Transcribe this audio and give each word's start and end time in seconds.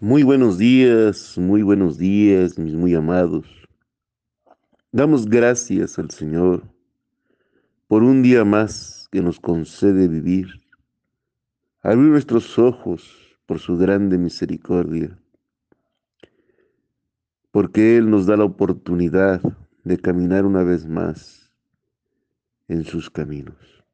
Muy 0.00 0.22
buenos 0.22 0.58
días, 0.58 1.36
muy 1.36 1.62
buenos 1.62 1.98
días, 1.98 2.56
mis 2.56 2.72
muy 2.72 2.94
amados. 2.94 3.46
Damos 4.92 5.26
gracias 5.26 5.98
al 5.98 6.12
Señor 6.12 6.62
por 7.88 8.04
un 8.04 8.22
día 8.22 8.44
más 8.44 9.08
que 9.10 9.20
nos 9.20 9.40
concede 9.40 10.06
vivir, 10.06 10.46
abrir 11.82 12.10
nuestros 12.10 12.60
ojos 12.60 13.36
por 13.44 13.58
su 13.58 13.76
grande 13.76 14.18
misericordia, 14.18 15.18
porque 17.50 17.96
Él 17.96 18.08
nos 18.08 18.24
da 18.26 18.36
la 18.36 18.44
oportunidad 18.44 19.42
de 19.82 19.98
caminar 19.98 20.46
una 20.46 20.62
vez 20.62 20.86
más 20.86 21.50
en 22.68 22.84
sus 22.84 23.10
caminos. 23.10 23.84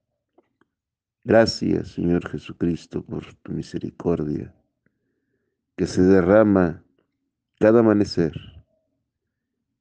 Gracias, 1.25 1.93
Señor 1.93 2.29
Jesucristo, 2.29 3.03
por 3.03 3.25
tu 3.37 3.53
misericordia 3.53 4.55
que 5.77 5.87
se 5.87 6.03
derrama 6.03 6.85
cada 7.59 7.81
amanecer 7.81 8.33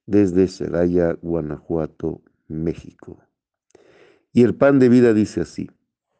desde 0.07 0.47
Celaya, 0.47 1.13
Guanajuato, 1.21 2.23
México. 2.47 3.21
Y 4.33 4.41
el 4.41 4.55
pan 4.55 4.79
de 4.79 4.89
vida 4.89 5.13
dice 5.13 5.41
así. 5.41 5.69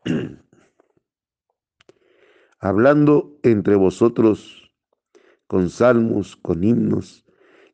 Hablando 2.59 3.39
entre 3.43 3.75
vosotros 3.75 4.71
con 5.47 5.71
salmos, 5.71 6.35
con 6.35 6.63
himnos 6.63 7.25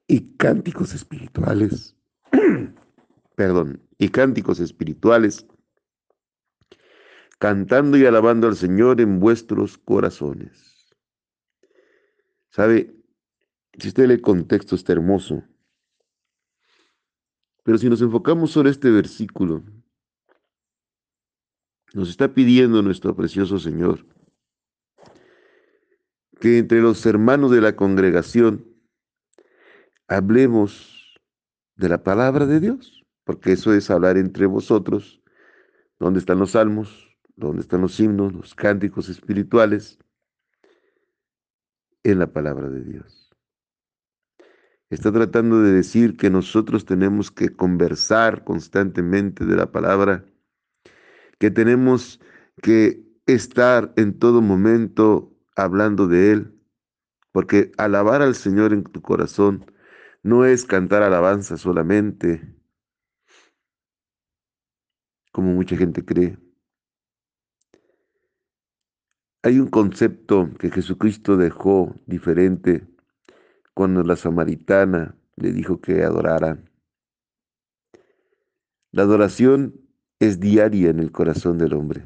y 0.08 0.38
cánticos 0.38 0.94
espirituales. 0.94 1.98
perdón, 3.36 3.82
y 3.98 4.10
cánticos 4.10 4.60
espirituales 4.60 5.48
cantando 7.44 7.98
y 7.98 8.06
alabando 8.06 8.48
al 8.48 8.56
Señor 8.56 9.02
en 9.02 9.20
vuestros 9.20 9.78
corazones. 9.78 10.96
¿Sabe? 12.50 12.96
Si 13.78 13.90
usted 13.90 14.08
lee 14.08 14.14
el 14.14 14.22
contexto 14.22 14.76
está 14.76 14.94
hermoso. 14.94 15.44
Pero 17.64 17.78
si 17.78 17.90
nos 17.90 18.02
enfocamos 18.02 18.52
sobre 18.52 18.70
este 18.70 18.90
versículo, 18.90 19.62
nos 21.94 22.10
está 22.10 22.34
pidiendo 22.34 22.82
nuestro 22.82 23.14
precioso 23.14 23.60
Señor 23.60 24.06
que 26.40 26.60
entre 26.60 26.80
los 26.80 27.06
hermanos 27.06 27.52
de 27.52 27.60
la 27.60 27.76
congregación 27.76 28.66
hablemos 30.08 31.20
de 31.76 31.90
la 31.90 32.04
palabra 32.04 32.46
de 32.46 32.62
Dios, 32.62 33.04
porque 33.26 33.52
eso 33.52 33.74
es 33.74 33.92
hablar 33.92 34.16
entre 34.16 34.46
vosotros. 34.46 35.22
¿Dónde 36.00 36.20
están 36.20 36.40
los 36.40 36.52
salmos? 36.52 37.13
Donde 37.36 37.62
están 37.62 37.82
los 37.82 38.00
himnos, 38.00 38.34
los 38.34 38.56
cánticos 38.56 39.10
espirituales, 39.10 40.00
en 42.04 42.20
la 42.20 42.28
palabra 42.28 42.70
de 42.70 42.84
Dios. 42.84 43.34
Está 44.90 45.12
tratando 45.12 45.62
de 45.62 45.72
decir 45.72 46.18
que 46.18 46.30
nosotros 46.30 46.86
tenemos 46.86 47.32
que 47.32 47.50
conversar 47.50 48.44
constantemente 48.44 49.46
de 49.46 49.56
la 49.56 49.72
palabra, 49.72 50.26
que 51.40 51.50
tenemos 51.50 52.20
que 52.62 53.04
estar 53.26 53.94
en 53.96 54.20
todo 54.20 54.42
momento 54.42 55.36
hablando 55.56 56.08
de 56.08 56.32
Él, 56.32 56.60
porque 57.32 57.72
alabar 57.78 58.22
al 58.22 58.36
Señor 58.36 58.74
en 58.74 58.84
tu 58.84 59.02
corazón 59.02 59.66
no 60.22 60.46
es 60.46 60.66
cantar 60.66 61.02
alabanza 61.02 61.58
solamente, 61.58 62.56
como 65.32 65.54
mucha 65.54 65.76
gente 65.76 66.06
cree. 66.06 66.43
Hay 69.46 69.60
un 69.60 69.68
concepto 69.68 70.50
que 70.58 70.72
Jesucristo 70.72 71.36
dejó 71.36 71.94
diferente 72.06 72.88
cuando 73.74 74.02
la 74.04 74.16
samaritana 74.16 75.18
le 75.36 75.52
dijo 75.52 75.82
que 75.82 76.02
adoraran. 76.04 76.70
La 78.92 79.04
adoración 79.04 79.82
es 80.20 80.40
diaria 80.40 80.90
en 80.90 81.00
el 81.00 81.12
corazón 81.12 81.58
del 81.58 81.74
hombre, 81.74 82.06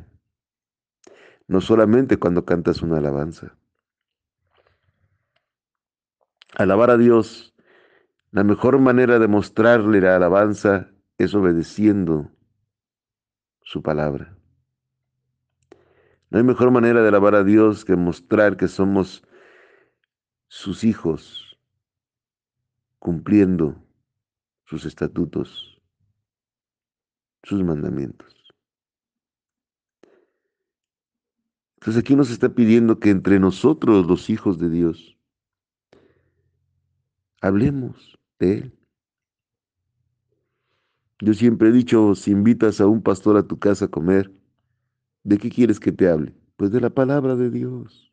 no 1.48 1.62
solamente 1.62 2.18
cuando 2.18 2.44
cantas 2.44 2.82
una 2.82 2.98
alabanza. 2.98 3.56
Alabar 6.56 6.90
a 6.90 6.98
Dios, 6.98 7.54
la 8.32 8.44
mejor 8.44 8.80
manera 8.80 9.20
de 9.20 9.28
mostrarle 9.28 10.02
la 10.02 10.16
alabanza 10.16 10.90
es 11.20 11.36
obedeciendo 11.36 12.32
su 13.62 13.84
palabra. 13.84 14.37
No 16.30 16.38
hay 16.38 16.44
mejor 16.44 16.72
manera 16.72 17.02
de 17.02 17.08
alabar 17.08 17.36
a 17.36 17.44
Dios 17.44 17.86
que 17.86 17.96
mostrar 17.96 18.58
que 18.58 18.68
somos 18.68 19.24
sus 20.48 20.84
hijos, 20.84 21.58
cumpliendo 23.00 23.82
sus 24.66 24.86
estatutos, 24.86 25.82
sus 27.44 27.64
mandamientos. 27.64 28.36
Entonces 31.76 32.02
aquí 32.02 32.16
nos 32.18 32.30
está 32.30 32.50
pidiendo 32.50 33.00
que 33.00 33.10
entre 33.10 33.40
nosotros, 33.40 34.08
los 34.08 34.30
hijos 34.30 34.60
de 34.60 34.70
Dios, 34.70 35.18
hablemos 37.40 38.20
de 38.40 38.54
Él. 38.58 38.78
Yo 41.20 41.34
siempre 41.34 41.70
he 41.70 41.72
dicho, 41.72 42.14
si 42.16 42.32
invitas 42.32 42.82
a 42.82 42.88
un 42.88 43.02
pastor 43.02 43.38
a 43.38 43.44
tu 43.44 43.58
casa 43.58 43.86
a 43.86 43.88
comer, 43.88 44.37
¿De 45.28 45.38
qué 45.38 45.50
quieres 45.50 45.82
que 45.82 45.92
te 45.92 46.08
hable? 46.08 46.34
Pues 46.56 46.72
de 46.72 46.80
la 46.80 46.90
palabra 46.90 47.36
de 47.36 47.50
Dios. 47.50 48.10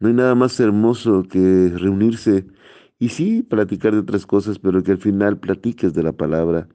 No 0.00 0.08
hay 0.08 0.14
nada 0.14 0.34
más 0.34 0.58
hermoso 0.58 1.24
que 1.24 1.70
reunirse 1.76 2.46
y 2.98 3.10
sí 3.10 3.42
platicar 3.42 3.92
de 3.92 3.98
otras 3.98 4.24
cosas, 4.24 4.58
pero 4.58 4.82
que 4.82 4.92
al 4.92 4.96
final 4.96 5.38
platiques 5.38 5.92
de 5.92 6.02
la 6.02 6.12
palabra, 6.12 6.68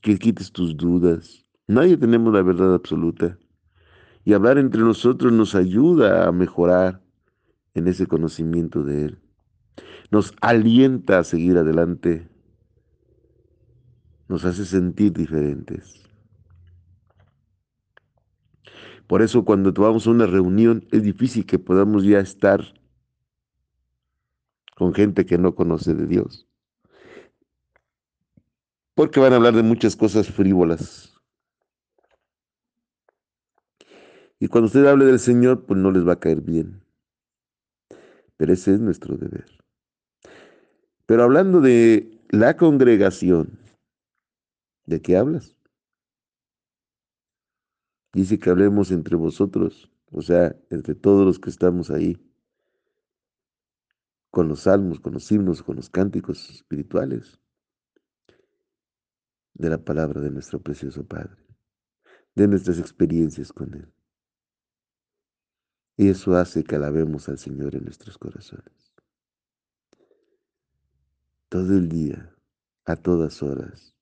que 0.00 0.18
quites 0.18 0.52
tus 0.52 0.74
dudas. 0.74 1.44
Nadie 1.66 1.98
tenemos 1.98 2.32
la 2.32 2.40
verdad 2.40 2.72
absoluta. 2.72 3.38
Y 4.24 4.32
hablar 4.32 4.56
entre 4.56 4.80
nosotros 4.80 5.34
nos 5.34 5.54
ayuda 5.54 6.26
a 6.26 6.32
mejorar 6.32 7.02
en 7.74 7.88
ese 7.88 8.06
conocimiento 8.06 8.82
de 8.82 9.04
Él. 9.04 9.18
Nos 10.10 10.34
alienta 10.40 11.18
a 11.18 11.24
seguir 11.24 11.58
adelante. 11.58 12.26
Nos 14.28 14.46
hace 14.46 14.64
sentir 14.64 15.12
diferentes. 15.12 16.03
Por 19.06 19.22
eso 19.22 19.44
cuando 19.44 19.72
vamos 19.72 20.06
a 20.06 20.10
una 20.10 20.26
reunión 20.26 20.86
es 20.90 21.02
difícil 21.02 21.44
que 21.44 21.58
podamos 21.58 22.04
ya 22.04 22.20
estar 22.20 22.60
con 24.76 24.94
gente 24.94 25.26
que 25.26 25.38
no 25.38 25.54
conoce 25.54 25.94
de 25.94 26.06
Dios. 26.06 26.46
Porque 28.94 29.20
van 29.20 29.32
a 29.32 29.36
hablar 29.36 29.54
de 29.54 29.62
muchas 29.62 29.96
cosas 29.96 30.28
frívolas. 30.28 31.14
Y 34.38 34.48
cuando 34.48 34.66
usted 34.66 34.86
hable 34.86 35.04
del 35.04 35.18
Señor, 35.18 35.64
pues 35.64 35.78
no 35.78 35.90
les 35.90 36.06
va 36.06 36.14
a 36.14 36.20
caer 36.20 36.40
bien. 36.40 36.82
Pero 38.36 38.52
ese 38.52 38.74
es 38.74 38.80
nuestro 38.80 39.16
deber. 39.16 39.46
Pero 41.06 41.22
hablando 41.22 41.60
de 41.60 42.20
la 42.30 42.56
congregación, 42.56 43.58
¿de 44.86 45.00
qué 45.00 45.16
hablas? 45.16 45.53
Dice 48.14 48.38
que 48.38 48.48
hablemos 48.48 48.90
entre 48.92 49.16
vosotros, 49.16 49.90
o 50.10 50.22
sea, 50.22 50.56
entre 50.70 50.94
todos 50.94 51.26
los 51.26 51.38
que 51.38 51.50
estamos 51.50 51.90
ahí. 51.90 52.18
con 54.30 54.48
los 54.48 54.62
salmos, 54.62 54.98
con 54.98 55.12
los 55.12 55.30
himnos, 55.30 55.62
con 55.62 55.76
los 55.76 55.88
cánticos 55.88 56.50
espirituales 56.50 57.38
de 59.54 59.70
la 59.70 59.78
palabra 59.78 60.20
de 60.20 60.30
nuestro 60.30 60.60
precioso 60.60 61.06
Padre, 61.06 61.40
de 62.34 62.48
nuestras 62.48 62.80
experiencias 62.80 63.52
con 63.52 63.72
Él. 63.74 63.92
Y 65.96 66.08
eso 66.08 66.36
hace 66.36 66.64
que 66.64 66.74
alabemos 66.74 67.28
al 67.28 67.38
Señor 67.38 67.76
en 67.76 67.84
nuestros 67.84 68.18
corazones. 68.18 68.92
Todo 71.48 71.76
el 71.76 71.88
día, 71.88 72.34
a 72.86 72.96
todas 72.96 73.40
horas, 73.40 73.94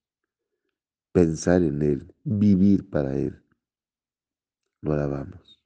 pensar 1.13 1.63
en 1.63 1.83
Él, 1.83 2.15
vivir 2.25 2.89
para 2.89 3.15
Él, 3.15 3.45
lo 4.83 4.93
alabamos. 4.93 5.61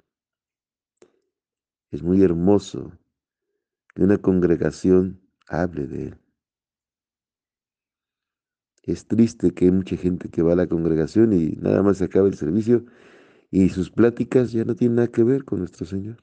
Es 1.91 2.03
muy 2.03 2.23
hermoso 2.23 2.93
que 3.95 4.03
una 4.03 4.19
congregación 4.19 5.21
hable 5.49 5.87
de 5.87 6.09
Él. 6.09 6.19
Es 8.83 9.07
triste 9.07 9.53
que 9.53 9.65
hay 9.65 9.71
mucha 9.73 9.97
gente 9.97 10.29
que 10.29 10.43
va 10.43 10.53
a 10.53 10.57
la 10.57 10.69
congregación 10.69 11.33
y 11.33 11.57
nada 11.57 11.83
más 11.83 11.99
se 11.99 12.05
acaba 12.05 12.29
el 12.29 12.35
servicio 12.35 12.85
y 13.51 13.69
sus 13.71 13.91
pláticas 13.91 14.53
ya 14.53 14.65
no 14.65 14.77
tienen 14.77 14.97
nada 14.97 15.09
que 15.09 15.25
ver 15.25 15.45
con 15.45 15.59
nuestro 15.59 15.87
Señor. 15.87 16.23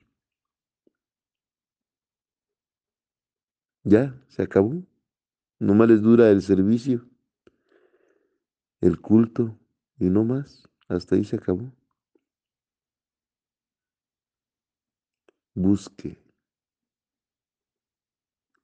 Ya, 3.83 4.15
se 4.29 4.43
acabó. 4.43 4.81
No 5.59 5.73
más 5.73 5.89
les 5.89 6.01
dura 6.01 6.29
el 6.29 6.41
servicio, 6.41 7.05
el 8.81 8.99
culto 8.99 9.57
y 9.97 10.09
no 10.09 10.23
más. 10.23 10.69
Hasta 10.87 11.15
ahí 11.15 11.23
se 11.23 11.37
acabó. 11.37 11.71
Busque 15.55 16.21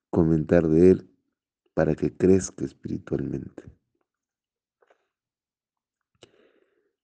comentar 0.10 0.68
de 0.68 0.92
Él 0.92 1.10
para 1.74 1.96
que 1.96 2.16
crezca 2.16 2.66
espiritualmente. 2.66 3.64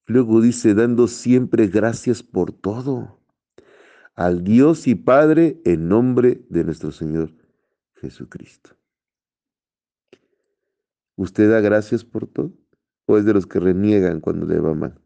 Luego 0.07 0.41
dice, 0.41 0.73
dando 0.73 1.07
siempre 1.07 1.67
gracias 1.67 2.21
por 2.21 2.51
todo 2.51 3.19
al 4.15 4.43
Dios 4.43 4.87
y 4.87 4.95
Padre 4.95 5.61
en 5.65 5.87
nombre 5.87 6.45
de 6.49 6.63
nuestro 6.63 6.91
Señor 6.91 7.33
Jesucristo. 7.95 8.75
¿Usted 11.15 11.49
da 11.49 11.59
gracias 11.59 12.03
por 12.03 12.27
todo? 12.27 12.53
¿O 13.05 13.17
es 13.17 13.25
de 13.25 13.33
los 13.33 13.45
que 13.45 13.59
reniegan 13.59 14.19
cuando 14.19 14.45
le 14.45 14.59
va 14.59 14.73
mal? 14.73 15.04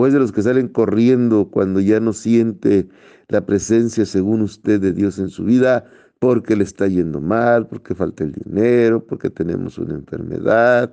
¿O 0.00 0.06
es 0.06 0.12
de 0.12 0.20
los 0.20 0.30
que 0.30 0.42
salen 0.42 0.68
corriendo 0.68 1.50
cuando 1.50 1.80
ya 1.80 1.98
no 1.98 2.12
siente 2.12 2.88
la 3.26 3.44
presencia, 3.44 4.06
según 4.06 4.42
usted, 4.42 4.80
de 4.80 4.92
Dios 4.92 5.18
en 5.18 5.28
su 5.28 5.42
vida, 5.42 5.86
porque 6.20 6.54
le 6.54 6.62
está 6.62 6.86
yendo 6.86 7.20
mal, 7.20 7.66
porque 7.66 7.96
falta 7.96 8.22
el 8.22 8.30
dinero, 8.30 9.04
porque 9.04 9.28
tenemos 9.28 9.76
una 9.76 9.94
enfermedad, 9.94 10.92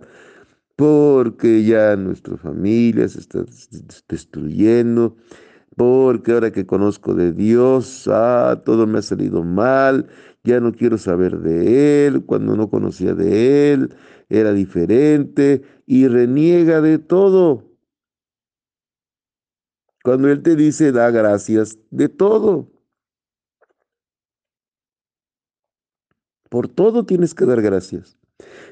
porque 0.76 1.64
ya 1.64 1.96
nuestra 1.96 2.36
familia 2.38 3.08
se 3.08 3.20
está 3.20 3.46
destruyendo, 4.10 5.16
porque 5.76 6.32
ahora 6.32 6.52
que 6.52 6.66
conozco 6.66 7.14
de 7.14 7.32
Dios, 7.32 8.10
ah, 8.12 8.60
todo 8.66 8.88
me 8.88 8.98
ha 8.98 9.02
salido 9.04 9.44
mal, 9.44 10.08
ya 10.44 10.60
no 10.60 10.72
quiero 10.72 10.98
saber 10.98 11.42
de 11.42 12.08
Él, 12.08 12.26
cuando 12.26 12.56
no 12.56 12.72
conocía 12.72 13.14
de 13.14 13.72
Él, 13.72 13.96
era 14.30 14.52
diferente 14.52 15.62
y 15.86 16.08
reniega 16.08 16.82
de 16.82 16.98
todo. 16.98 17.75
Cuando 20.06 20.30
Él 20.30 20.44
te 20.44 20.56
dice, 20.56 20.92
da 20.92 21.10
gracias 21.10 21.80
de 21.90 22.08
todo. 22.10 22.70
Por 26.48 26.68
todo 26.68 27.08
tienes 27.08 27.34
que 27.34 27.46
dar 27.46 27.60
gracias, 27.60 28.16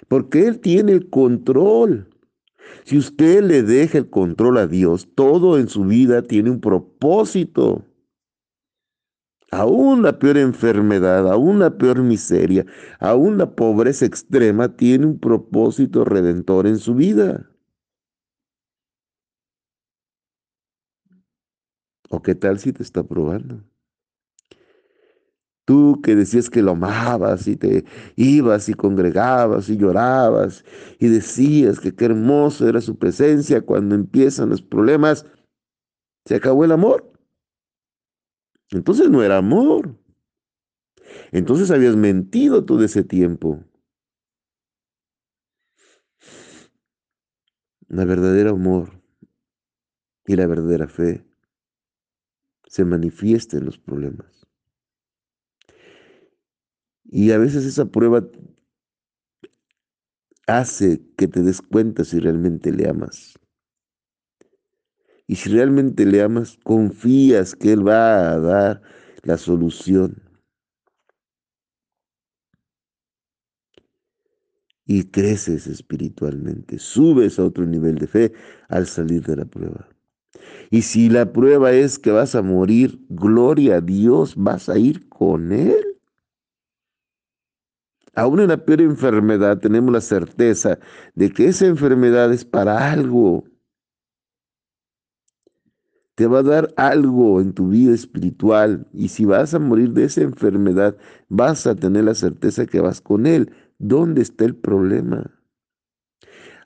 porque 0.07 0.45
Él 0.45 0.59
tiene 0.59 0.91
el 0.91 1.09
control. 1.09 2.07
Si 2.83 2.99
usted 2.99 3.43
le 3.43 3.63
deja 3.63 3.97
el 3.97 4.11
control 4.11 4.59
a 4.59 4.67
Dios, 4.67 5.09
todo 5.15 5.57
en 5.57 5.69
su 5.69 5.85
vida 5.85 6.21
tiene 6.21 6.51
un 6.51 6.61
propósito. 6.61 7.83
Aún 9.49 10.03
la 10.03 10.19
peor 10.19 10.37
enfermedad, 10.37 11.27
aún 11.27 11.57
la 11.57 11.79
peor 11.79 12.03
miseria, 12.03 12.63
aún 12.99 13.39
la 13.39 13.55
pobreza 13.55 14.05
extrema 14.05 14.75
tiene 14.75 15.07
un 15.07 15.19
propósito 15.19 16.05
redentor 16.05 16.67
en 16.67 16.77
su 16.77 16.93
vida. 16.93 17.49
¿O 22.13 22.21
qué 22.21 22.35
tal 22.35 22.59
si 22.59 22.71
te 22.71 22.83
está 22.83 23.01
probando? 23.01 23.63
Tú 25.65 25.99
que 26.03 26.15
decías 26.15 26.47
que 26.47 26.61
lo 26.61 26.73
amabas 26.73 27.47
y 27.47 27.55
te 27.55 27.85
ibas 28.15 28.69
y 28.69 28.75
congregabas 28.75 29.67
y 29.67 29.77
llorabas 29.77 30.63
y 30.99 31.07
decías 31.07 31.79
que 31.79 31.95
qué 31.95 32.05
hermoso 32.05 32.69
era 32.69 32.81
su 32.81 32.99
presencia 32.99 33.61
cuando 33.61 33.95
empiezan 33.95 34.49
los 34.49 34.61
problemas, 34.61 35.25
se 36.25 36.35
acabó 36.35 36.63
el 36.65 36.73
amor. 36.73 37.11
Entonces 38.69 39.09
no 39.09 39.23
era 39.23 39.37
amor. 39.37 39.97
Entonces 41.31 41.71
habías 41.71 41.95
mentido 41.95 42.63
todo 42.63 42.83
ese 42.83 43.03
tiempo. 43.03 43.63
La 47.87 48.05
verdadera 48.05 48.51
amor 48.51 49.01
y 50.27 50.35
la 50.35 50.45
verdadera 50.45 50.87
fe 50.87 51.32
se 52.73 52.85
manifiesta 52.85 53.57
en 53.57 53.65
los 53.65 53.77
problemas. 53.77 54.47
Y 57.03 57.29
a 57.29 57.37
veces 57.37 57.65
esa 57.65 57.85
prueba 57.85 58.27
hace 60.47 60.99
que 61.15 61.27
te 61.27 61.43
des 61.43 61.61
cuenta 61.61 62.03
si 62.03 62.19
realmente 62.19 62.71
le 62.71 62.89
amas. 62.89 63.37
Y 65.27 65.35
si 65.35 65.51
realmente 65.51 66.03
le 66.07 66.23
amas, 66.23 66.57
confías 66.63 67.55
que 67.55 67.73
Él 67.73 67.87
va 67.87 68.31
a 68.31 68.39
dar 68.39 68.81
la 69.21 69.37
solución. 69.37 70.23
Y 74.87 75.11
creces 75.11 75.67
espiritualmente, 75.67 76.79
subes 76.79 77.37
a 77.37 77.45
otro 77.45 77.67
nivel 77.67 77.99
de 77.99 78.07
fe 78.07 78.33
al 78.67 78.87
salir 78.87 79.21
de 79.21 79.35
la 79.35 79.45
prueba. 79.45 79.92
Y 80.69 80.81
si 80.81 81.09
la 81.09 81.31
prueba 81.31 81.71
es 81.71 81.99
que 81.99 82.11
vas 82.11 82.35
a 82.35 82.41
morir, 82.41 82.99
gloria 83.09 83.77
a 83.77 83.81
Dios, 83.81 84.35
vas 84.35 84.69
a 84.69 84.77
ir 84.77 85.07
con 85.09 85.51
Él. 85.51 85.93
Aún 88.15 88.39
en 88.39 88.49
la 88.49 88.63
peor 88.63 88.81
enfermedad 88.81 89.59
tenemos 89.59 89.91
la 89.91 90.01
certeza 90.01 90.79
de 91.15 91.31
que 91.31 91.47
esa 91.47 91.65
enfermedad 91.65 92.31
es 92.31 92.45
para 92.45 92.91
algo. 92.91 93.43
Te 96.15 96.27
va 96.27 96.39
a 96.39 96.43
dar 96.43 96.73
algo 96.77 97.41
en 97.41 97.53
tu 97.53 97.69
vida 97.69 97.93
espiritual 97.93 98.87
y 98.93 99.09
si 99.09 99.25
vas 99.25 99.55
a 99.55 99.59
morir 99.59 99.93
de 99.93 100.05
esa 100.05 100.21
enfermedad, 100.21 100.95
vas 101.27 101.65
a 101.65 101.75
tener 101.75 102.03
la 102.03 102.13
certeza 102.13 102.67
que 102.67 102.81
vas 102.81 103.01
con 103.01 103.25
Él. 103.25 103.51
¿Dónde 103.79 104.21
está 104.21 104.45
el 104.45 104.55
problema? 104.55 105.31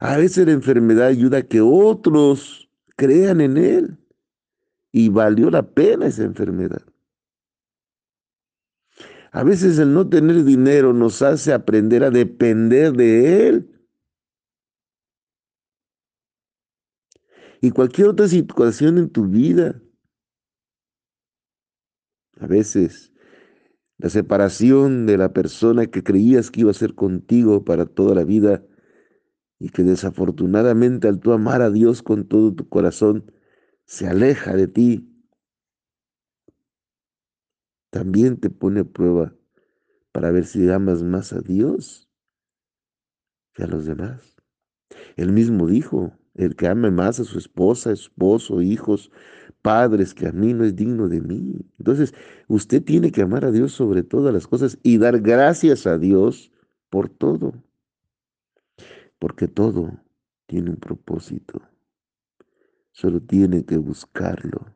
A 0.02 0.18
veces 0.18 0.46
la 0.46 0.52
enfermedad 0.52 1.08
ayuda 1.08 1.40
a 1.40 1.44
que 1.44 1.62
otros 1.62 2.67
crean 2.98 3.40
en 3.40 3.58
Él. 3.58 3.98
Y 4.92 5.10
valió 5.10 5.50
la 5.50 5.62
pena 5.62 6.08
esa 6.08 6.24
enfermedad. 6.24 6.82
A 9.32 9.44
veces 9.44 9.78
el 9.78 9.94
no 9.94 10.10
tener 10.10 10.44
dinero 10.44 10.94
nos 10.94 11.22
hace 11.22 11.54
aprender 11.54 12.04
a 12.04 12.10
depender 12.10 12.94
de 12.94 13.48
Él. 13.48 13.88
Y 17.62 17.72
cualquier 17.72 18.08
otra 18.08 18.28
situación 18.28 18.98
en 18.98 19.10
tu 19.10 19.28
vida. 19.28 19.82
A 22.40 22.48
veces 22.48 23.14
la 23.98 24.10
separación 24.10 25.06
de 25.06 25.18
la 25.18 25.34
persona 25.34 25.88
que 25.88 26.04
creías 26.04 26.52
que 26.52 26.62
iba 26.62 26.72
a 26.72 26.76
ser 26.76 26.94
contigo 26.94 27.66
para 27.66 27.86
toda 27.86 28.14
la 28.14 28.24
vida 28.24 28.64
y 29.60 29.70
que 29.70 29.84
desafortunadamente 29.84 31.08
al 31.08 31.20
tú 31.20 31.32
amar 31.32 31.62
a 31.62 31.72
Dios 31.72 32.04
con 32.04 32.28
todo 32.28 32.54
tu 32.54 32.68
corazón, 32.70 33.32
se 33.86 34.08
aleja 34.08 34.56
de 34.56 34.68
ti, 34.68 35.18
también 37.90 38.38
te 38.40 38.50
pone 38.50 38.82
a 38.82 38.84
prueba 38.84 39.34
para 40.12 40.32
ver 40.32 40.46
si 40.46 40.70
amas 40.70 41.04
más 41.04 41.34
a 41.34 41.40
Dios 41.40 42.10
que 43.54 43.64
a 43.64 43.68
los 43.68 43.86
demás. 43.86 44.36
Él 45.16 45.32
mismo 45.32 45.68
dijo, 45.68 46.14
el 46.36 46.56
que 46.56 46.68
ame 46.68 46.92
más 46.92 47.20
a 47.20 47.24
su 47.24 47.40
esposa, 47.40 47.92
esposo, 47.92 48.62
hijos, 48.62 49.12
padres 49.64 50.14
que 50.14 50.28
a 50.28 50.32
mí 50.32 50.54
no 50.54 50.64
es 50.64 50.76
digno 50.76 51.08
de 51.10 51.22
mí. 51.22 51.56
Entonces, 51.80 52.14
usted 52.48 52.84
tiene 52.84 53.12
que 53.12 53.24
amar 53.24 53.46
a 53.46 53.52
Dios 53.52 53.72
sobre 53.72 54.04
todas 54.04 54.34
las 54.34 54.48
cosas 54.48 54.78
y 54.84 55.00
dar 55.00 55.20
gracias 55.22 55.88
a 55.88 55.98
Dios 55.98 56.52
por 56.90 57.10
todo 57.10 57.54
porque 59.20 59.48
todo 59.48 60.00
tiene 60.46 60.72
un 60.72 60.78
propósito. 60.78 61.62
Solo 62.92 63.22
tiene 63.22 63.66
que 63.66 63.78
buscarlo. 63.78 64.76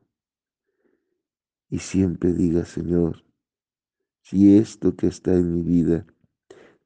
Y 1.69 1.79
siempre 1.79 2.33
diga, 2.33 2.65
Señor, 2.65 3.23
si 4.21 4.57
esto 4.57 4.95
que 4.95 5.07
está 5.07 5.33
en 5.33 5.53
mi 5.53 5.61
vida, 5.61 6.05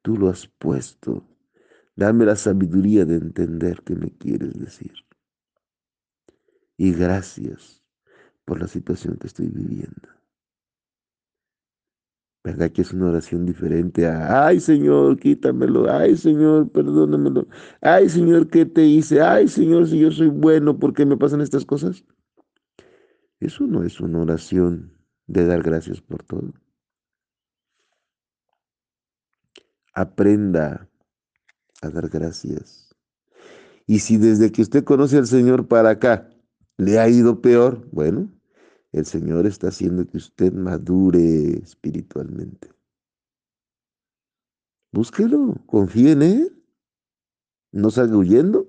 tú 0.02 0.16
lo 0.16 0.28
has 0.28 0.46
puesto, 0.46 1.28
dame 1.94 2.24
la 2.24 2.36
sabiduría 2.36 3.04
de 3.04 3.16
entender 3.16 3.82
qué 3.82 3.94
me 3.94 4.10
quieres 4.16 4.58
decir. 4.58 4.92
Y 6.76 6.92
gracias 6.92 7.82
por 8.44 8.60
la 8.60 8.68
situación 8.68 9.16
que 9.16 9.26
estoy 9.26 9.48
viviendo. 9.48 10.15
¿Verdad 12.46 12.70
que 12.70 12.82
es 12.82 12.92
una 12.92 13.08
oración 13.08 13.44
diferente 13.44 14.06
a, 14.06 14.46
ay 14.46 14.60
Señor, 14.60 15.18
quítamelo, 15.18 15.90
ay 15.90 16.16
Señor, 16.16 16.70
perdónamelo, 16.70 17.48
ay 17.80 18.08
Señor, 18.08 18.46
¿qué 18.46 18.64
te 18.64 18.84
hice? 18.84 19.20
Ay 19.20 19.48
Señor, 19.48 19.88
si 19.88 19.98
yo 19.98 20.12
soy 20.12 20.28
bueno, 20.28 20.78
¿por 20.78 20.94
qué 20.94 21.04
me 21.04 21.16
pasan 21.16 21.40
estas 21.40 21.64
cosas? 21.64 22.04
Eso 23.40 23.66
no 23.66 23.82
es 23.82 24.00
una 24.00 24.20
oración 24.20 24.96
de 25.26 25.44
dar 25.44 25.60
gracias 25.64 26.00
por 26.00 26.22
todo. 26.22 26.52
Aprenda 29.92 30.88
a 31.82 31.90
dar 31.90 32.08
gracias. 32.08 32.94
Y 33.88 33.98
si 33.98 34.18
desde 34.18 34.52
que 34.52 34.62
usted 34.62 34.84
conoce 34.84 35.18
al 35.18 35.26
Señor 35.26 35.66
para 35.66 35.90
acá 35.90 36.30
le 36.76 37.00
ha 37.00 37.08
ido 37.08 37.40
peor, 37.40 37.88
bueno, 37.90 38.30
el 38.96 39.04
Señor 39.04 39.46
está 39.46 39.68
haciendo 39.68 40.06
que 40.06 40.16
usted 40.16 40.52
madure 40.52 41.58
espiritualmente. 41.58 42.70
Búsquelo, 44.90 45.54
confíe 45.66 46.12
en 46.12 46.22
Él. 46.22 46.62
No 47.72 47.90
salga 47.90 48.16
huyendo. 48.16 48.66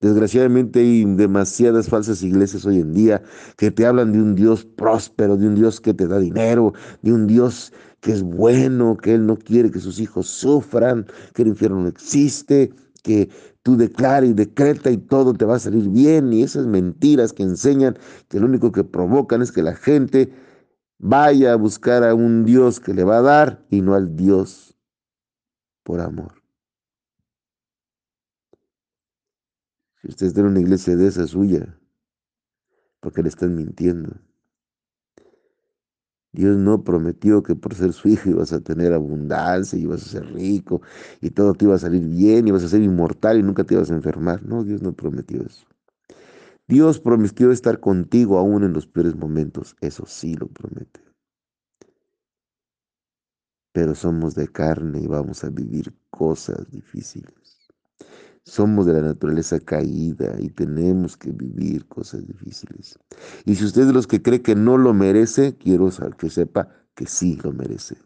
Desgraciadamente 0.00 0.80
hay 0.80 1.04
demasiadas 1.04 1.88
falsas 1.88 2.22
iglesias 2.22 2.66
hoy 2.66 2.80
en 2.80 2.92
día 2.92 3.22
que 3.56 3.70
te 3.70 3.86
hablan 3.86 4.12
de 4.12 4.20
un 4.20 4.34
Dios 4.34 4.64
próspero, 4.64 5.36
de 5.36 5.46
un 5.46 5.54
Dios 5.54 5.80
que 5.80 5.94
te 5.94 6.08
da 6.08 6.18
dinero, 6.18 6.72
de 7.02 7.12
un 7.12 7.26
Dios 7.28 7.72
que 8.00 8.12
es 8.12 8.22
bueno, 8.22 8.96
que 8.96 9.14
Él 9.14 9.26
no 9.26 9.36
quiere 9.36 9.70
que 9.70 9.80
sus 9.80 10.00
hijos 10.00 10.26
sufran, 10.28 11.06
que 11.34 11.42
el 11.42 11.48
infierno 11.48 11.80
no 11.80 11.88
existe, 11.88 12.72
que 13.02 13.28
tú 13.68 13.76
declara 13.76 14.24
y 14.24 14.32
decreta 14.32 14.90
y 14.90 14.96
todo 14.96 15.34
te 15.34 15.44
va 15.44 15.56
a 15.56 15.58
salir 15.58 15.90
bien 15.90 16.32
y 16.32 16.42
esas 16.42 16.66
mentiras 16.66 17.34
que 17.34 17.42
enseñan 17.42 17.98
que 18.28 18.40
lo 18.40 18.46
único 18.46 18.72
que 18.72 18.82
provocan 18.82 19.42
es 19.42 19.52
que 19.52 19.62
la 19.62 19.74
gente 19.74 20.32
vaya 20.96 21.52
a 21.52 21.56
buscar 21.56 22.02
a 22.02 22.14
un 22.14 22.46
Dios 22.46 22.80
que 22.80 22.94
le 22.94 23.04
va 23.04 23.18
a 23.18 23.20
dar 23.20 23.66
y 23.68 23.82
no 23.82 23.94
al 23.94 24.16
Dios 24.16 24.74
por 25.82 26.00
amor. 26.00 26.42
Si 30.00 30.08
usted 30.08 30.28
está 30.28 30.40
en 30.40 30.46
una 30.46 30.60
iglesia 30.60 30.96
de 30.96 31.08
esa 31.08 31.26
suya, 31.26 31.78
porque 33.00 33.22
le 33.22 33.28
están 33.28 33.54
mintiendo. 33.54 34.18
Dios 36.38 36.56
no 36.56 36.84
prometió 36.84 37.42
que 37.42 37.56
por 37.56 37.74
ser 37.74 37.92
su 37.92 38.08
hijo 38.08 38.30
ibas 38.30 38.52
a 38.52 38.60
tener 38.60 38.92
abundancia, 38.92 39.76
ibas 39.76 40.06
a 40.06 40.08
ser 40.08 40.32
rico 40.32 40.82
y 41.20 41.30
todo 41.30 41.52
te 41.52 41.64
iba 41.64 41.74
a 41.74 41.78
salir 41.78 42.06
bien, 42.06 42.46
ibas 42.46 42.62
a 42.62 42.68
ser 42.68 42.80
inmortal 42.80 43.40
y 43.40 43.42
nunca 43.42 43.64
te 43.64 43.74
ibas 43.74 43.90
a 43.90 43.94
enfermar. 43.94 44.44
No, 44.44 44.62
Dios 44.62 44.80
no 44.80 44.92
prometió 44.92 45.42
eso. 45.42 45.66
Dios 46.68 47.00
prometió 47.00 47.50
estar 47.50 47.80
contigo 47.80 48.38
aún 48.38 48.62
en 48.62 48.72
los 48.72 48.86
peores 48.86 49.16
momentos. 49.16 49.74
Eso 49.80 50.06
sí 50.06 50.34
lo 50.34 50.46
promete. 50.46 51.00
Pero 53.72 53.96
somos 53.96 54.36
de 54.36 54.46
carne 54.46 55.00
y 55.00 55.08
vamos 55.08 55.42
a 55.42 55.50
vivir 55.50 55.92
cosas 56.08 56.70
difíciles. 56.70 57.34
Somos 58.48 58.86
de 58.86 58.94
la 58.94 59.02
naturaleza 59.02 59.60
caída 59.60 60.34
y 60.40 60.48
tenemos 60.48 61.18
que 61.18 61.30
vivir 61.32 61.86
cosas 61.86 62.26
difíciles. 62.26 62.98
Y 63.44 63.54
si 63.54 63.66
usted 63.66 63.82
es 63.82 63.88
de 63.88 63.92
los 63.92 64.06
que 64.06 64.22
cree 64.22 64.40
que 64.40 64.54
no 64.54 64.78
lo 64.78 64.94
merece, 64.94 65.58
quiero 65.58 65.90
que 66.16 66.30
sepa 66.30 66.66
que 66.94 67.04
sí 67.04 67.38
lo 67.44 67.52
merece. 67.52 67.98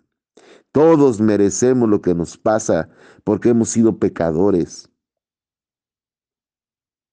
Todos 0.73 1.21
merecemos 1.21 1.89
lo 1.89 2.03
que 2.03 2.17
nos 2.17 2.37
pasa 2.37 2.89
porque 3.23 3.51
hemos 3.51 3.69
sido 3.69 4.01
pecadores. 4.01 4.91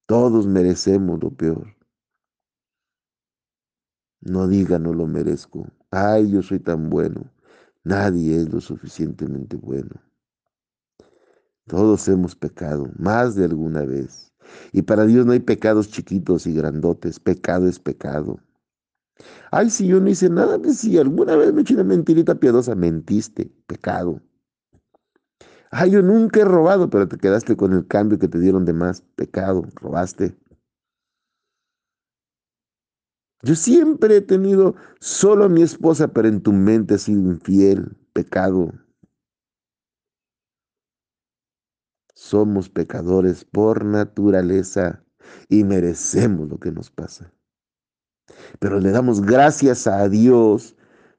Todos 0.07 0.47
merecemos 0.47 1.21
lo 1.21 1.29
peor. 1.29 1.77
No 4.21 4.47
diga 4.47 4.79
no 4.79 4.91
lo 4.91 5.05
merezco. 5.05 5.67
Ay, 5.91 6.31
yo 6.31 6.41
soy 6.41 6.59
tan 6.59 6.89
bueno. 6.89 7.31
Nadie 7.83 8.37
es 8.37 8.51
lo 8.51 8.59
suficientemente 8.59 9.55
bueno. 9.55 10.01
Todos 11.69 12.07
hemos 12.07 12.35
pecado, 12.35 12.89
más 12.97 13.35
de 13.35 13.45
alguna 13.45 13.85
vez. 13.85 14.33
Y 14.71 14.81
para 14.81 15.05
Dios 15.05 15.27
no 15.27 15.33
hay 15.33 15.39
pecados 15.39 15.91
chiquitos 15.91 16.47
y 16.47 16.53
grandotes. 16.55 17.19
Pecado 17.19 17.67
es 17.67 17.79
pecado. 17.79 18.39
Ay, 19.51 19.69
si 19.69 19.85
yo 19.85 19.99
no 19.99 20.09
hice 20.09 20.31
nada, 20.31 20.57
pues 20.57 20.79
si 20.79 20.97
alguna 20.97 21.35
vez 21.35 21.53
me 21.53 21.61
eché 21.61 21.75
una 21.75 21.83
mentirita 21.83 22.33
piadosa, 22.33 22.73
mentiste, 22.73 23.51
pecado. 23.67 24.19
Ay, 25.69 25.91
yo 25.91 26.01
nunca 26.01 26.39
he 26.39 26.43
robado, 26.43 26.89
pero 26.89 27.07
te 27.07 27.17
quedaste 27.17 27.55
con 27.55 27.73
el 27.73 27.85
cambio 27.85 28.17
que 28.17 28.27
te 28.27 28.39
dieron 28.39 28.65
de 28.65 28.73
más, 28.73 29.03
pecado, 29.15 29.63
robaste. 29.75 30.35
Yo 33.43 33.53
siempre 33.53 34.17
he 34.17 34.21
tenido 34.21 34.73
solo 34.99 35.45
a 35.45 35.49
mi 35.49 35.61
esposa, 35.61 36.07
pero 36.07 36.29
en 36.29 36.41
tu 36.41 36.51
mente 36.51 36.95
has 36.95 37.03
sido 37.03 37.21
infiel, 37.21 37.95
pecado. 38.13 38.71
Somos 42.29 42.69
pecadores 42.69 43.43
por 43.43 43.83
naturaleza 43.83 45.03
y 45.47 45.63
merecemos 45.63 46.47
lo 46.47 46.59
que 46.59 46.71
nos 46.71 46.91
pasa. 46.91 47.33
Pero 48.59 48.79
le 48.79 48.91
damos 48.91 49.19
gracias 49.19 49.87
a 49.87 50.07
Dios 50.07 50.75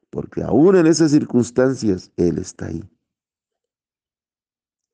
porque 0.09 0.41
aún 0.41 0.77
en 0.77 0.87
esas 0.87 1.11
circunstancias 1.11 2.13
Él 2.15 2.37
está 2.37 2.67
ahí. 2.67 2.89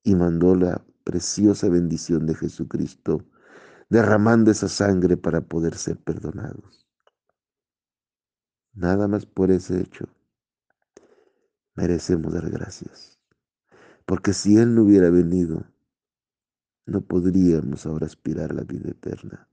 Y 0.04 0.16
mandó 0.16 0.56
la 0.56 0.84
preciosa 1.04 1.70
bendición 1.70 2.26
de 2.26 2.34
Jesucristo, 2.34 3.24
derramando 3.88 4.50
esa 4.50 4.70
sangre 4.70 5.18
para 5.18 5.42
poder 5.42 5.76
ser 5.76 6.00
perdonados. 6.00 6.88
Nada 8.74 9.08
más 9.08 9.28
por 9.28 9.52
ese 9.52 9.82
hecho 9.82 10.08
merecemos 11.76 12.34
dar 12.34 12.50
gracias. 12.50 13.20
Porque 14.08 14.34
si 14.34 14.58
Él 14.58 14.74
no 14.74 14.82
hubiera 14.82 15.12
venido, 15.12 15.64
no 16.88 17.02
podríamos 17.02 17.86
ahora 17.86 18.08
aspirar 18.08 18.52
a 18.52 18.56
la 18.56 18.64
vida 18.64 18.90
eterna. 18.90 19.48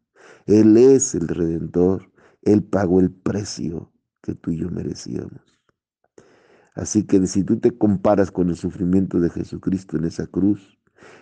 Él 0.46 0.76
es 0.76 1.14
el 1.14 1.28
redentor, 1.28 2.10
Él 2.42 2.62
pagó 2.62 3.00
el 3.00 3.10
precio 3.10 3.92
que 4.22 4.34
tú 4.34 4.52
y 4.52 4.58
yo 4.58 4.70
merecíamos. 4.70 5.42
Así 6.74 7.04
que 7.04 7.26
si 7.26 7.44
tú 7.44 7.58
te 7.60 7.76
comparas 7.76 8.30
con 8.30 8.48
el 8.48 8.56
sufrimiento 8.56 9.20
de 9.20 9.30
Jesucristo 9.30 9.96
en 9.96 10.04
esa 10.04 10.26
cruz, 10.26 10.78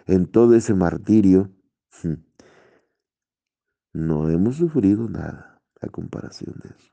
en 0.07 0.27
todo 0.27 0.55
ese 0.55 0.75
martirio, 0.75 1.51
hmm, 2.03 2.15
no 3.95 4.31
hemos 4.31 4.57
sufrido 4.57 5.09
nada 5.09 5.63
a 5.81 5.89
comparación 5.89 6.55
de 6.63 6.71
eso. 6.71 6.93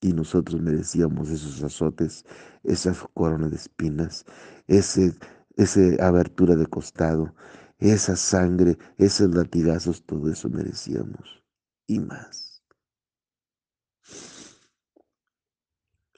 Y 0.00 0.12
nosotros 0.12 0.60
merecíamos 0.60 1.30
esos 1.30 1.62
azotes, 1.62 2.24
esa 2.64 2.94
corona 3.14 3.48
de 3.48 3.56
espinas, 3.56 4.24
ese 4.66 5.14
esa 5.56 5.80
abertura 6.06 6.56
de 6.56 6.66
costado, 6.66 7.34
esa 7.78 8.16
sangre, 8.16 8.78
esos 8.96 9.34
latigazos, 9.34 10.04
todo 10.04 10.30
eso 10.30 10.48
merecíamos 10.48 11.42
y 11.86 11.98
más. 11.98 12.62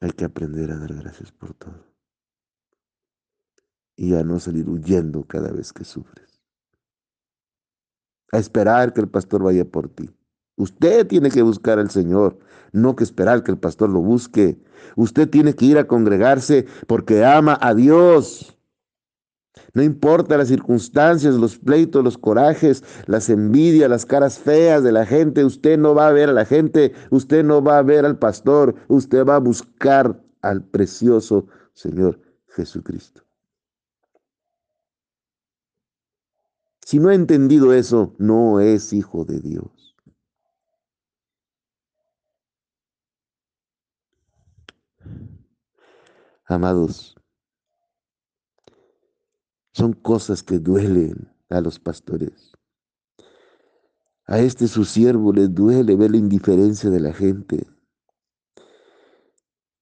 Hay 0.00 0.10
que 0.12 0.24
aprender 0.24 0.70
a 0.70 0.78
dar 0.78 0.94
gracias 0.94 1.32
por 1.32 1.54
todo 1.54 1.94
y 3.96 4.14
a 4.14 4.22
no 4.24 4.38
salir 4.40 4.68
huyendo 4.68 5.24
cada 5.24 5.50
vez 5.50 5.72
que 5.72 5.84
sufres. 5.84 6.42
A 8.32 8.38
esperar 8.38 8.92
que 8.92 9.00
el 9.00 9.08
pastor 9.08 9.42
vaya 9.42 9.64
por 9.64 9.88
ti. 9.88 10.10
Usted 10.56 11.06
tiene 11.06 11.30
que 11.30 11.42
buscar 11.42 11.78
al 11.78 11.90
Señor, 11.90 12.38
no 12.72 12.94
que 12.96 13.04
esperar 13.04 13.42
que 13.42 13.52
el 13.52 13.58
pastor 13.58 13.90
lo 13.90 14.00
busque. 14.00 14.60
Usted 14.96 15.28
tiene 15.28 15.54
que 15.54 15.66
ir 15.66 15.78
a 15.78 15.86
congregarse 15.86 16.66
porque 16.86 17.24
ama 17.24 17.58
a 17.60 17.74
Dios. 17.74 18.53
No 19.72 19.82
importa 19.82 20.36
las 20.36 20.48
circunstancias, 20.48 21.34
los 21.34 21.58
pleitos, 21.58 22.02
los 22.02 22.18
corajes, 22.18 22.82
las 23.06 23.28
envidias, 23.28 23.90
las 23.90 24.06
caras 24.06 24.38
feas 24.38 24.82
de 24.82 24.92
la 24.92 25.06
gente, 25.06 25.44
usted 25.44 25.78
no 25.78 25.94
va 25.94 26.08
a 26.08 26.12
ver 26.12 26.28
a 26.28 26.32
la 26.32 26.44
gente, 26.44 26.92
usted 27.10 27.44
no 27.44 27.62
va 27.62 27.78
a 27.78 27.82
ver 27.82 28.04
al 28.04 28.18
pastor, 28.18 28.74
usted 28.88 29.24
va 29.24 29.36
a 29.36 29.40
buscar 29.40 30.20
al 30.42 30.64
precioso 30.64 31.46
Señor 31.72 32.20
Jesucristo. 32.48 33.22
Si 36.84 36.98
no 36.98 37.08
ha 37.08 37.14
entendido 37.14 37.72
eso, 37.72 38.14
no 38.18 38.60
es 38.60 38.92
hijo 38.92 39.24
de 39.24 39.40
Dios. 39.40 39.96
Amados, 46.46 47.16
son 49.74 49.92
cosas 49.92 50.42
que 50.42 50.58
duelen 50.58 51.28
a 51.50 51.60
los 51.60 51.80
pastores. 51.80 52.52
A 54.26 54.38
este 54.38 54.68
su 54.68 54.84
siervo 54.84 55.32
le 55.32 55.48
duele 55.48 55.96
ver 55.96 56.12
la 56.12 56.16
indiferencia 56.16 56.88
de 56.90 57.00
la 57.00 57.12
gente. 57.12 57.66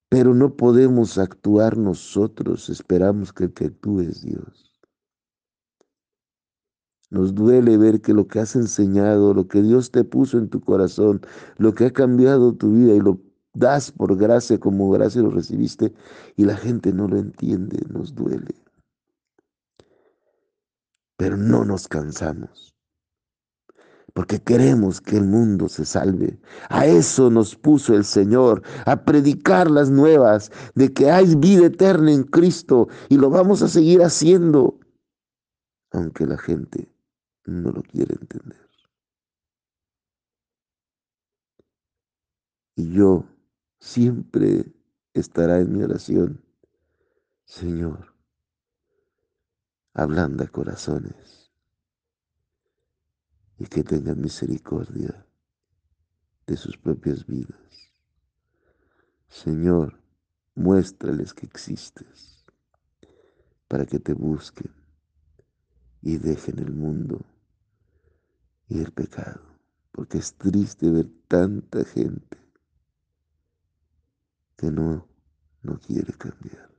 Pero 0.08 0.34
no 0.34 0.56
podemos 0.56 1.18
actuar 1.18 1.76
nosotros, 1.76 2.68
esperamos 2.70 3.32
que 3.32 3.44
el 3.44 3.52
que 3.52 3.66
actúe 3.66 4.00
es 4.00 4.22
Dios. 4.22 4.72
Nos 7.10 7.34
duele 7.34 7.76
ver 7.76 8.00
que 8.00 8.14
lo 8.14 8.26
que 8.26 8.40
has 8.40 8.56
enseñado, 8.56 9.34
lo 9.34 9.46
que 9.46 9.60
Dios 9.60 9.90
te 9.90 10.02
puso 10.02 10.38
en 10.38 10.48
tu 10.48 10.62
corazón, 10.62 11.20
lo 11.58 11.74
que 11.74 11.84
ha 11.84 11.90
cambiado 11.92 12.54
tu 12.54 12.72
vida 12.72 12.94
y 12.94 13.00
lo 13.00 13.20
das 13.52 13.92
por 13.92 14.16
gracia 14.16 14.58
como 14.58 14.90
gracia 14.90 15.20
lo 15.20 15.30
recibiste 15.30 15.92
y 16.36 16.46
la 16.46 16.56
gente 16.56 16.92
no 16.94 17.06
lo 17.08 17.18
entiende, 17.18 17.84
nos 17.90 18.14
duele. 18.14 18.54
Pero 21.22 21.36
no 21.36 21.64
nos 21.64 21.86
cansamos, 21.86 22.74
porque 24.12 24.42
queremos 24.42 25.00
que 25.00 25.18
el 25.18 25.22
mundo 25.22 25.68
se 25.68 25.84
salve. 25.84 26.40
A 26.68 26.86
eso 26.86 27.30
nos 27.30 27.54
puso 27.54 27.94
el 27.94 28.04
Señor, 28.04 28.64
a 28.86 29.04
predicar 29.04 29.70
las 29.70 29.88
nuevas 29.88 30.50
de 30.74 30.92
que 30.92 31.12
hay 31.12 31.36
vida 31.36 31.66
eterna 31.66 32.10
en 32.10 32.24
Cristo 32.24 32.88
y 33.08 33.18
lo 33.18 33.30
vamos 33.30 33.62
a 33.62 33.68
seguir 33.68 34.02
haciendo, 34.02 34.80
aunque 35.92 36.26
la 36.26 36.38
gente 36.38 36.92
no 37.44 37.70
lo 37.70 37.82
quiere 37.84 38.16
entender. 38.20 38.68
Y 42.74 42.94
yo 42.94 43.24
siempre 43.78 44.74
estará 45.14 45.60
en 45.60 45.72
mi 45.72 45.84
oración, 45.84 46.42
Señor, 47.44 48.11
ablanda 49.94 50.46
corazones. 50.46 51.52
Y 53.58 53.66
que 53.66 53.84
tengan 53.84 54.20
misericordia 54.20 55.26
de 56.46 56.56
sus 56.56 56.76
propias 56.76 57.26
vidas. 57.26 57.92
Señor, 59.28 60.02
muéstrales 60.54 61.32
que 61.32 61.46
existes 61.46 62.44
para 63.68 63.86
que 63.86 63.98
te 63.98 64.12
busquen 64.12 64.72
y 66.02 66.18
dejen 66.18 66.58
el 66.58 66.72
mundo 66.72 67.24
y 68.68 68.80
el 68.80 68.92
pecado, 68.92 69.40
porque 69.92 70.18
es 70.18 70.34
triste 70.34 70.90
ver 70.90 71.08
tanta 71.28 71.84
gente 71.84 72.38
que 74.56 74.70
no, 74.70 75.08
no 75.62 75.78
quiere 75.78 76.12
cambiar. 76.14 76.70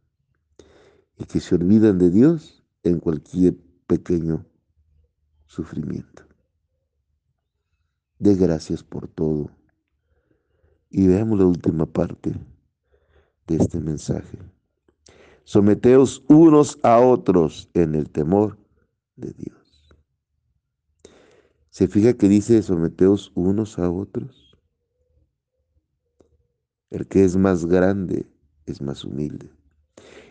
Y 1.17 1.25
que 1.25 1.39
se 1.39 1.55
olvidan 1.55 1.97
de 1.97 2.09
Dios 2.09 2.62
en 2.83 2.99
cualquier 2.99 3.55
pequeño 3.87 4.45
sufrimiento. 5.45 6.23
De 8.19 8.35
gracias 8.35 8.83
por 8.83 9.07
todo. 9.07 9.49
Y 10.89 11.07
veamos 11.07 11.39
la 11.39 11.45
última 11.45 11.85
parte 11.85 12.33
de 13.47 13.55
este 13.55 13.79
mensaje. 13.79 14.37
Someteos 15.43 16.23
unos 16.27 16.79
a 16.83 16.99
otros 16.99 17.69
en 17.73 17.95
el 17.95 18.09
temor 18.09 18.57
de 19.15 19.31
Dios. 19.31 19.95
¿Se 21.69 21.87
fija 21.87 22.13
que 22.13 22.29
dice 22.29 22.61
someteos 22.61 23.31
unos 23.33 23.79
a 23.79 23.89
otros? 23.89 24.55
El 26.91 27.07
que 27.07 27.23
es 27.23 27.35
más 27.35 27.65
grande 27.65 28.27
es 28.67 28.81
más 28.81 29.03
humilde. 29.03 29.49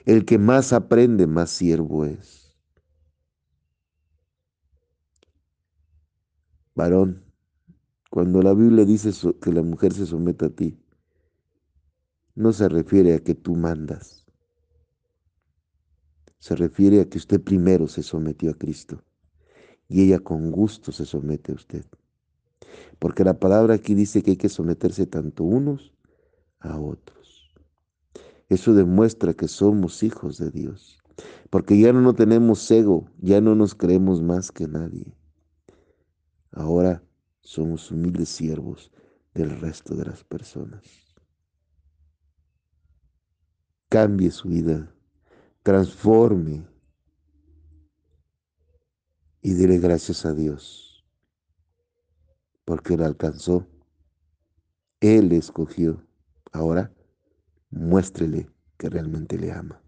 El 0.04 0.25
que 0.25 0.38
más 0.38 0.73
aprende, 0.73 1.26
más 1.26 1.50
siervo 1.50 2.04
es. 2.04 2.41
Varón, 6.75 7.25
cuando 8.11 8.43
la 8.43 8.55
Biblia 8.55 8.85
dice 8.85 9.11
que 9.41 9.52
la 9.52 9.62
mujer 9.62 9.93
se 9.93 10.07
someta 10.07 10.47
a 10.47 10.50
ti, 10.50 10.79
no 12.35 12.52
se 12.52 12.69
refiere 12.69 13.14
a 13.14 13.21
que 13.21 13.35
tú 13.35 13.57
mandas. 13.57 14.27
Se 16.38 16.57
refiere 16.57 17.01
a 17.01 17.09
que 17.09 17.18
usted 17.18 17.40
primero 17.40 17.87
se 17.88 18.03
sometió 18.03 18.51
a 18.51 18.55
Cristo 18.55 19.03
y 19.88 20.03
ella 20.03 20.18
con 20.18 20.51
gusto 20.51 20.90
se 20.92 21.05
somete 21.05 21.53
a 21.53 21.55
usted. 21.55 21.85
Porque 22.99 23.25
la 23.25 23.38
palabra 23.38 23.75
aquí 23.75 23.94
dice 23.94 24.23
que 24.23 24.33
hay 24.33 24.37
que 24.37 24.49
someterse 24.49 25.07
tanto 25.07 25.44
unos 25.44 25.92
a 26.59 26.79
otros. 26.79 27.53
Eso 28.49 28.73
demuestra 28.73 29.35
que 29.35 29.49
somos 29.49 30.03
hijos 30.03 30.38
de 30.38 30.51
Dios. 30.51 31.03
Porque 31.51 31.79
ya 31.79 31.92
no 31.92 32.14
tenemos 32.14 32.70
ego, 32.70 33.09
ya 33.20 33.40
no 33.40 33.55
nos 33.55 33.75
creemos 33.75 34.23
más 34.23 34.51
que 34.51 34.66
nadie. 34.66 35.14
Ahora 36.53 37.03
somos 37.41 37.91
humildes 37.91 38.29
siervos 38.29 38.93
del 39.35 39.59
resto 39.61 39.95
de 39.95 40.05
las 40.05 40.23
personas. 40.23 40.85
Cambie 43.88 44.31
su 44.31 44.49
vida, 44.49 44.95
transforme 45.62 46.67
y 49.41 49.55
dile 49.55 49.79
gracias 49.79 50.25
a 50.25 50.33
Dios, 50.35 51.05
porque 52.65 52.95
Él 52.95 53.03
alcanzó, 53.03 53.67
Él 55.01 55.33
escogió. 55.33 56.07
Ahora 56.53 56.93
muéstrele 57.71 58.51
que 58.77 58.91
realmente 58.91 59.38
le 59.38 59.53
ama. 59.53 59.83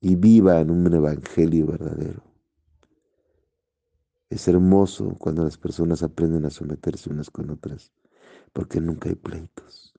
Y 0.00 0.16
viva 0.16 0.60
en 0.60 0.70
un 0.70 0.92
evangelio 0.92 1.66
verdadero. 1.66 2.33
Es 4.34 4.48
hermoso 4.48 5.14
cuando 5.16 5.44
las 5.44 5.56
personas 5.56 6.02
aprenden 6.02 6.44
a 6.44 6.50
someterse 6.50 7.08
unas 7.08 7.30
con 7.30 7.50
otras, 7.50 7.92
porque 8.52 8.80
nunca 8.80 9.08
hay 9.08 9.14
pleitos, 9.14 9.94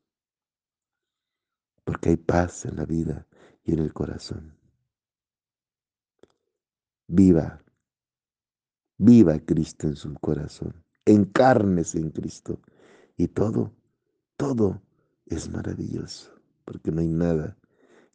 porque 1.86 2.10
hay 2.10 2.17
paz 2.17 2.65
en 2.65 2.76
la 2.76 2.86
vida 2.86 3.26
y 3.63 3.71
en 3.71 3.80
el 3.80 3.93
corazón. 3.93 4.54
Viva, 7.08 7.63
viva 8.98 9.39
Cristo 9.39 9.88
en 9.88 9.95
su 9.95 10.13
corazón, 10.15 10.84
encárnese 11.06 12.00
en 12.00 12.10
Cristo 12.10 12.60
y 13.15 13.30
todo, 13.30 13.71
todo 14.36 14.82
es 15.28 15.50
maravilloso, 15.50 16.34
porque 16.65 16.91
no 16.91 17.00
hay 17.00 17.08
nada 17.08 17.58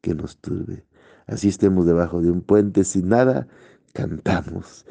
que 0.03 0.15
nos 0.15 0.37
turbe. 0.37 0.85
Así 1.27 1.49
estemos 1.49 1.87
debajo 1.87 2.21
de 2.21 2.31
un 2.31 2.43
puente 2.43 2.85
sin 2.85 3.09
nada, 3.09 3.49
cantamos 3.95 4.85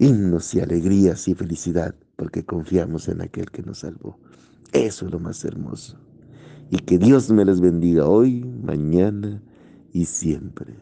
himnos 0.00 0.54
y 0.54 0.60
alegrías 0.60 1.28
y 1.28 1.34
felicidad, 1.34 1.94
porque 2.16 2.44
confiamos 2.44 3.06
en 3.08 3.20
aquel 3.20 3.50
que 3.50 3.62
nos 3.62 3.80
salvó. 3.80 4.18
Eso 4.72 5.06
es 5.06 5.12
lo 5.12 5.20
más 5.20 5.44
hermoso. 5.44 5.98
Y 6.70 6.78
que 6.78 6.98
Dios 6.98 7.30
me 7.30 7.44
les 7.44 7.60
bendiga 7.60 8.08
hoy, 8.08 8.44
mañana 8.62 9.42
y 9.92 10.06
siempre. 10.06 10.74